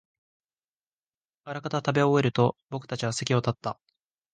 [1.43, 3.79] あらかた食べ終えると、僕たちは席を立った